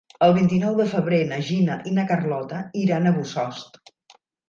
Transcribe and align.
El 0.27 0.31
vint-i-nou 0.37 0.77
de 0.79 0.87
febrer 0.93 1.19
na 1.35 1.39
Gina 1.51 1.77
i 1.91 1.95
na 2.01 2.07
Carlota 2.15 2.65
iran 2.85 3.07
a 3.07 3.17
Bossòst. 3.23 3.83